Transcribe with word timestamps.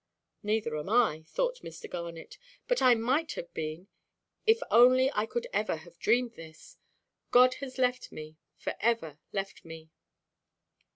"Neither 0.41 0.75
am 0.79 0.89
I," 0.89 1.25
thought 1.27 1.61
Mr. 1.61 1.87
Garnet; 1.87 2.39
"but 2.67 2.81
I 2.81 2.95
might 2.95 3.33
have 3.33 3.53
been, 3.53 3.87
if 4.47 4.63
only 4.71 5.11
I 5.13 5.27
could 5.27 5.45
ever 5.53 5.75
have 5.75 5.99
dreamed 5.99 6.33
this. 6.33 6.79
God 7.29 7.53
has 7.61 7.77
left 7.77 8.11
me, 8.11 8.37
for 8.57 8.73
ever 8.79 9.19
left 9.31 9.63
me." 9.63 9.91